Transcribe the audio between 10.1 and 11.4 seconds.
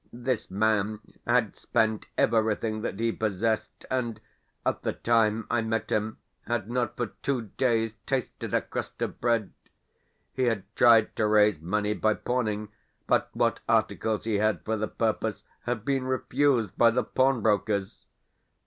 He had tried to